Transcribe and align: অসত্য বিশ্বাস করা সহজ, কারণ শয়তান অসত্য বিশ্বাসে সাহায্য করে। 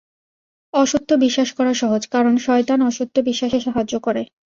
অসত্য 0.73 1.09
বিশ্বাস 1.15 1.49
করা 1.53 1.73
সহজ, 1.73 2.01
কারণ 2.07 2.33
শয়তান 2.37 2.79
অসত্য 2.81 3.15
বিশ্বাসে 3.29 3.59
সাহায্য 3.61 3.93
করে। 3.99 4.21